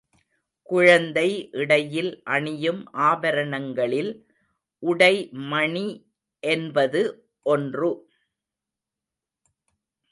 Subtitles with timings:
[0.69, 1.25] குழந்தை
[1.51, 4.11] இடையில் அணியும் ஆபரணங்களில்
[4.83, 5.13] உடை
[5.51, 5.87] மணி
[6.43, 7.01] என்பது
[7.45, 7.91] ஒன்று.